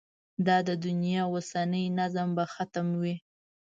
دا 0.47 0.57
د 0.67 0.69
دنیا 0.85 1.21
اوسنی 1.31 1.85
نظم 1.99 2.27
به 2.37 2.45
ختموي. 2.53 3.15